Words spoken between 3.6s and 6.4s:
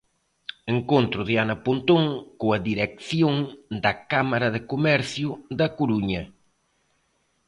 da Cámara de Comercio da Coruña.